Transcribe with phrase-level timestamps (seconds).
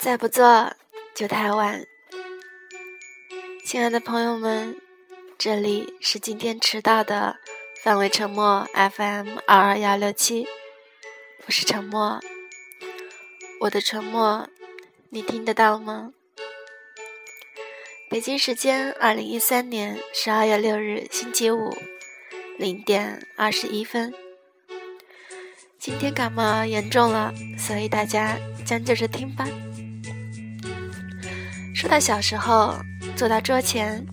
[0.00, 0.72] 再不做
[1.14, 1.84] 就太晚。
[3.66, 4.80] 亲爱的朋友们，
[5.36, 7.36] 这里是今天迟到的
[7.84, 10.48] 范围沉默 FM 二二幺六七，
[11.46, 12.18] 我是沉默。
[13.60, 14.48] 我的沉默，
[15.10, 16.14] 你听得到吗？
[18.08, 21.76] 北京时间二零一三年十二月六日星期五
[22.56, 24.14] 零点二十一分。
[25.78, 29.46] 今天感冒严重了，所以大家将就着听吧。
[31.80, 32.74] 说到小时候，
[33.16, 34.04] 坐到桌前，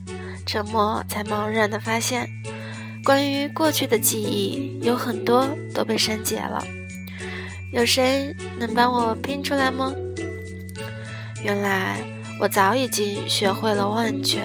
[0.46, 2.26] 沉默才茫然的发现，
[3.04, 6.66] 关于过去的记忆有很多都被删减了。
[7.74, 9.94] 有谁能帮我拼出来吗？
[11.44, 11.98] 原来
[12.40, 14.40] 我早已经学会了忘却。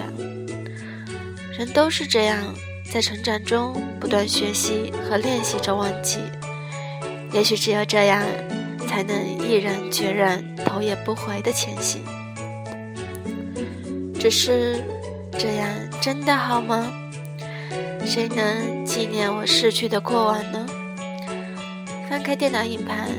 [1.57, 2.37] 人都是这样，
[2.91, 6.19] 在成长中不断学习和练习着忘记。
[7.31, 8.21] 也许只有这样，
[8.85, 12.03] 才能毅然决然、头也不回的前行。
[14.23, 14.81] 只是，
[15.37, 15.67] 这样
[15.99, 16.89] 真的好吗？
[18.05, 20.65] 谁能纪念我逝去的过往呢？
[22.09, 23.09] 翻开电脑硬盘，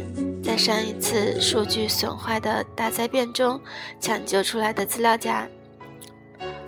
[0.43, 3.61] 在上一次数据损坏的大灾变中
[4.01, 5.47] 抢救出来的资料夹，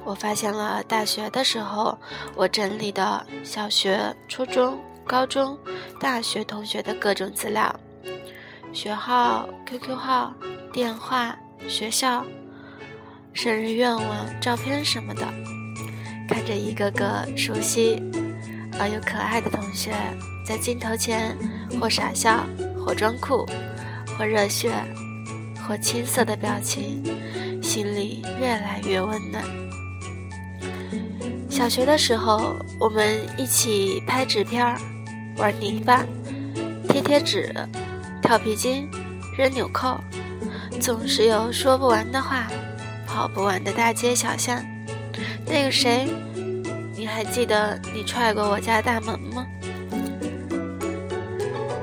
[0.05, 1.99] 我发现了大学的时候
[2.35, 4.79] 我整理的小学、初中。
[5.07, 5.57] 高中、
[6.01, 7.75] 大学同学的各种资料，
[8.73, 10.35] 学号、QQ 号、
[10.73, 12.27] 电话、学校、
[13.37, 15.23] 生日愿望、照片什么的，
[16.27, 18.03] 看着一个个熟悉
[18.81, 19.93] 而又可爱的同学
[20.43, 21.37] 在镜头前
[21.79, 22.47] 或傻笑、
[22.83, 23.47] 或装酷、
[24.17, 24.73] 或热血、
[25.69, 27.05] 或青涩的表情，
[27.63, 29.45] 心里越来越温暖。
[31.51, 34.81] 小学的时候，我们一起拍纸片儿。
[35.37, 36.03] 玩泥巴、
[36.89, 37.55] 贴贴纸、
[38.23, 38.89] 跳皮筋、
[39.37, 40.01] 扔纽扣，
[40.81, 42.47] 总是有说不完的话，
[43.17, 44.63] 跑不完的大街小巷。
[45.47, 46.07] 那个谁，
[46.95, 49.47] 你还记得你踹过我家大门吗？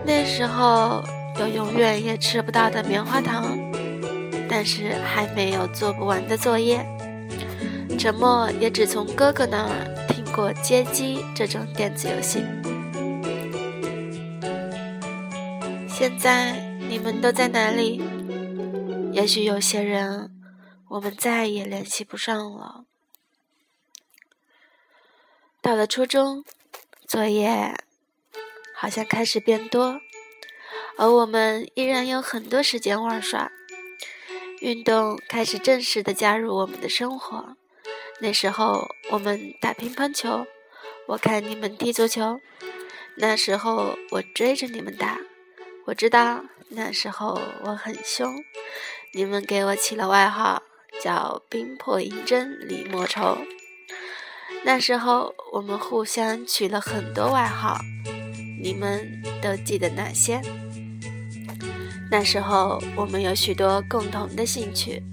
[0.05, 1.03] 那时候
[1.39, 3.57] 有永远也吃不到的棉花糖，
[4.47, 6.85] 但是还没有做不完的作业。
[7.97, 9.67] 沉默也只从哥哥那
[10.09, 12.44] 听过街机这种电子游戏。
[15.88, 16.53] 现在
[16.88, 18.03] 你们都在哪里？
[19.11, 20.29] 也许有些人，
[20.93, 22.85] 我们再也联系不上了。
[25.59, 26.45] 到了初中，
[27.07, 27.73] 作业
[28.75, 29.99] 好像开始变多，
[30.95, 33.51] 而我们依然有很多时间玩耍。
[34.61, 37.57] 运动开始正式的加入我们的生活。
[38.19, 40.45] 那时候我们打乒乓球，
[41.07, 42.39] 我看你们踢足球。
[43.17, 45.19] 那时候我追着你们打。
[45.85, 48.43] 我知道那时候我很凶，
[49.15, 50.61] 你们给我起了外号
[51.03, 53.37] 叫“冰魄银针李莫愁”。
[54.63, 57.77] 那时候我们互相取了很多外号，
[58.61, 60.41] 你们都记得哪些？
[62.09, 65.03] 那时候我们有许多共同的兴趣。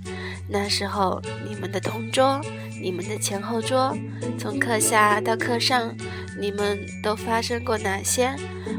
[0.48, 2.40] 那时候你们的同桌，
[2.80, 3.92] 你们的前后桌，
[4.38, 5.92] 从课下到课上，
[6.38, 8.32] 你们都发生过哪些？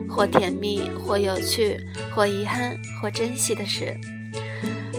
[0.07, 1.77] 或甜蜜，或有趣，
[2.15, 3.97] 或遗憾，或珍惜的事。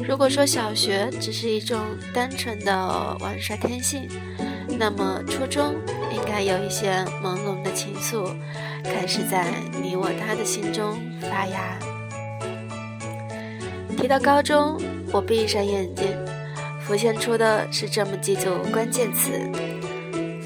[0.06, 1.78] 如果说小学只是一种
[2.12, 4.08] 单纯的玩耍天性，
[4.78, 5.74] 那么初中
[6.12, 6.92] 应该有一些
[7.22, 8.34] 朦胧的情愫
[8.84, 9.46] 开始在
[9.82, 11.78] 你我他的心中发芽。
[13.96, 14.76] 提到高中，
[15.12, 16.06] 我闭上眼睛，
[16.80, 19.30] 浮现出的是这么几组关键词：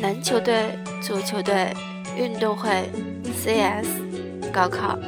[0.01, 1.73] 篮球队、足球队、
[2.17, 2.91] 运动会、
[3.43, 3.87] CS。
[4.53, 4.99] 高考，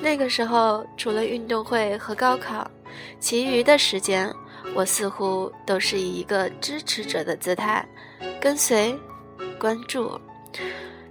[0.00, 2.70] 那个时候除了运动会和高考，
[3.20, 4.32] 其余的时间
[4.74, 7.86] 我似乎都是以一个支持者的姿态
[8.40, 8.94] 跟随、
[9.58, 10.20] 关注。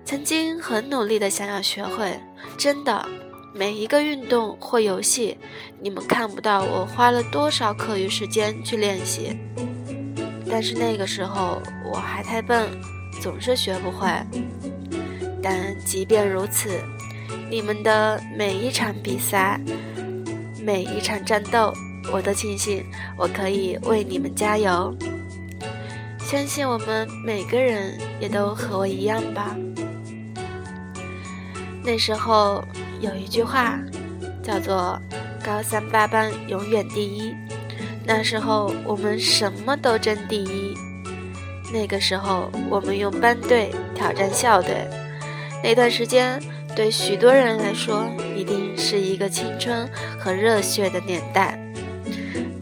[0.06, 2.20] 曾经很努力的想要学会，
[2.58, 3.06] 真的
[3.54, 5.38] 每一个运动或游戏，
[5.82, 9.38] 你们看不到我花了多少课余时间去练习。
[10.50, 12.70] 但是那个时候我还太笨，
[13.22, 14.08] 总是学不会。
[15.42, 16.70] 但即便如此。
[17.50, 19.60] 你们的每一场比赛，
[20.66, 21.74] 每一场战斗，
[22.10, 22.86] 我都庆幸
[23.18, 24.96] 我可以为你们加油。
[26.20, 29.58] 相信我们每个人也都和我一样吧。
[31.84, 32.64] 那时候
[33.02, 33.78] 有一句话，
[34.42, 34.98] 叫做
[35.44, 37.36] “高三八班永远第一”。
[38.08, 40.74] 那时候我们什么都争第一。
[41.74, 44.88] 那个时候我们用班队挑战校队。
[45.62, 46.42] 那段时间。
[46.76, 49.88] 对许多人来说，一定是一个青春
[50.20, 51.58] 和热血的年代。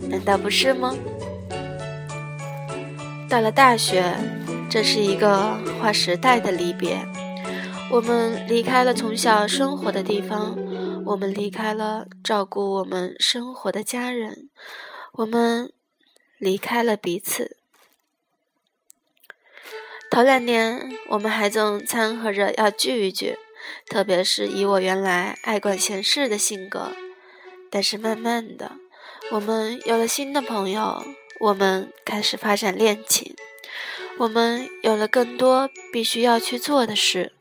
[0.09, 0.93] 难道不是吗？
[3.29, 4.13] 到了大学，
[4.69, 6.99] 这是一个划时代的离别。
[7.89, 10.57] 我们离开了从小生活的地方，
[11.05, 14.49] 我们离开了照顾我们生活的家人，
[15.13, 15.71] 我们
[16.37, 17.55] 离开了彼此。
[20.09, 23.37] 头两年，我们还总掺和着要聚一聚，
[23.87, 26.91] 特别是以我原来爱管闲事的性格。
[27.69, 28.73] 但是慢慢的，
[29.31, 31.05] 我们有了新的朋友，
[31.39, 33.33] 我们开始发展恋情，
[34.17, 37.33] 我们有了更多必须要去做的事。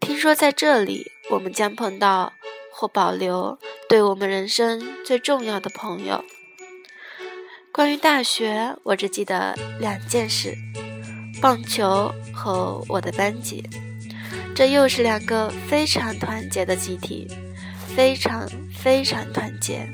[0.00, 2.32] 听说在这里，我们将碰到
[2.72, 3.58] 或保留
[3.88, 6.24] 对我们人生最重要的朋友。
[7.72, 10.54] 关于大学，我只记得两件事。
[11.42, 13.68] 棒球和我的班级，
[14.54, 17.26] 这又是两个非常团结的集体，
[17.96, 19.88] 非常非常团结。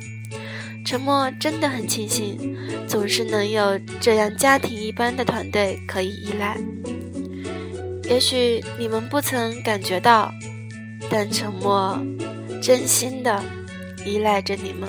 [0.85, 6.59] 沉默真的很庆幸，总是能有这样家庭一般的团队可以依赖。
[8.05, 10.33] 也许你们不曾感觉到，
[11.09, 11.99] 但沉默
[12.61, 13.43] 真心的
[14.05, 14.89] 依赖着你们。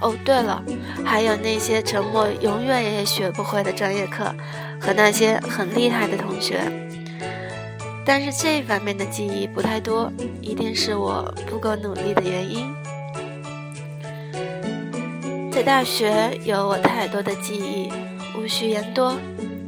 [0.00, 0.62] 哦，对了，
[1.04, 4.34] 还有那些沉默永远也学不会的专业课。
[4.80, 6.60] 和那些很厉害的同学，
[8.04, 12.72] 但是这方面的记忆不太多，一定是我不够努力的原因。
[15.50, 17.92] 在大学有我太多的记忆，
[18.36, 19.16] 无需言多，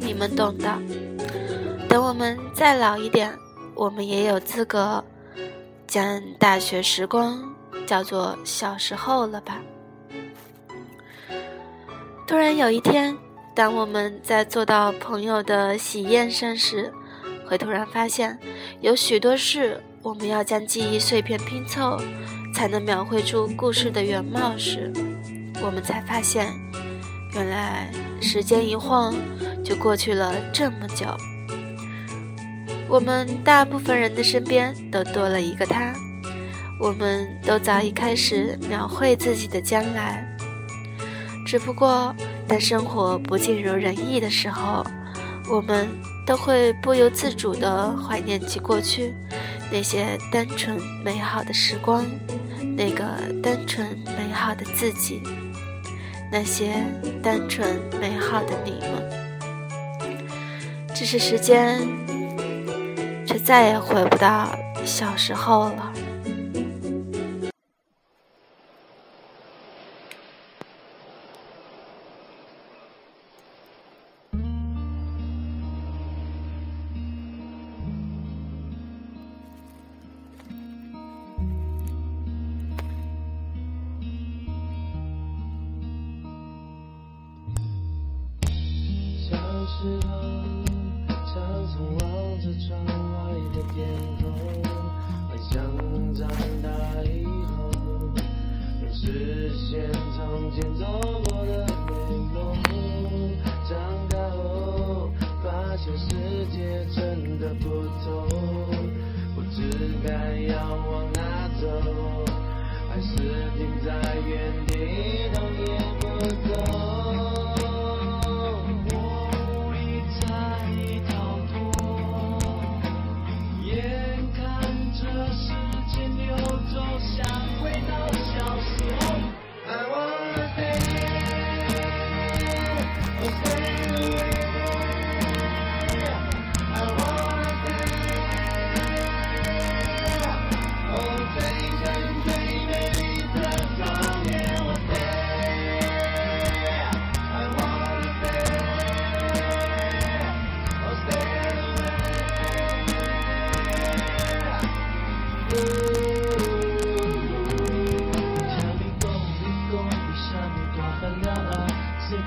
[0.00, 0.78] 你们懂的。
[1.88, 3.32] 等我们再老一点，
[3.74, 5.04] 我们也有资格
[5.86, 7.54] 将大学时光
[7.86, 9.60] 叫做小时候了吧？
[12.26, 13.16] 突然有一天。
[13.56, 16.92] 当我们在做到朋友的喜宴上时，
[17.46, 18.38] 会突然发现，
[18.80, 22.00] 有许多事我们要将记忆碎片拼凑，
[22.54, 24.92] 才能描绘出故事的原貌时，
[25.62, 26.52] 我们才发现，
[27.34, 29.14] 原来时间一晃
[29.62, 31.06] 就过去了这么久。
[32.88, 35.92] 我们大部分人的身边都多了一个他，
[36.80, 40.26] 我们都早已开始描绘自己的将来，
[41.46, 42.14] 只不过。
[42.46, 44.84] 当生活不尽如人意的时候，
[45.50, 45.88] 我们
[46.26, 49.14] 都会不由自主地怀念起过去
[49.70, 52.04] 那些单纯美好的时光，
[52.76, 53.04] 那个
[53.42, 55.22] 单纯美好的自己，
[56.30, 56.72] 那些
[57.22, 59.10] 单纯美好的你们。
[60.94, 61.80] 只是时间，
[63.26, 65.92] 却再也回不到小时候了。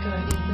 [0.09, 0.46] good.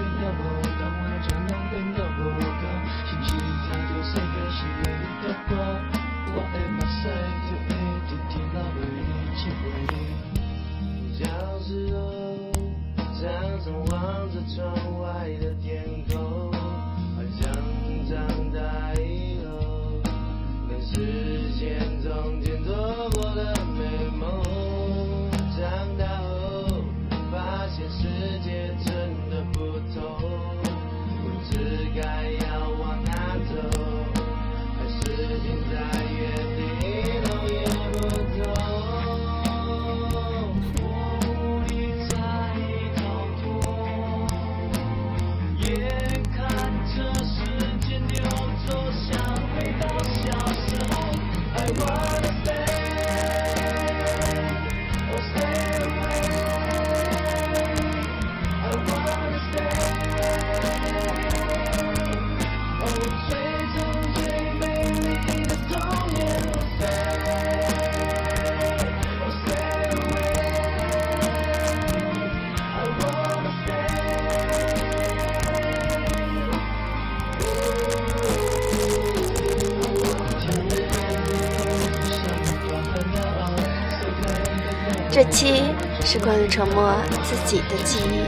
[85.23, 85.63] 这期
[86.03, 88.23] 是关于沉默自己的记忆。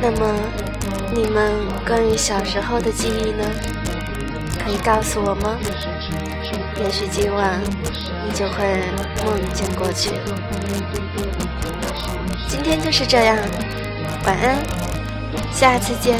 [0.00, 0.34] 那么，
[1.14, 1.52] 你们
[1.86, 3.44] 关于小时候的记忆呢？
[4.64, 5.58] 可以告诉我吗？
[6.82, 7.60] 也许今晚
[8.24, 8.64] 你就会
[9.26, 10.12] 梦见过去。
[12.48, 13.36] 今天就是这样，
[14.24, 14.56] 晚安，
[15.52, 16.18] 下次见。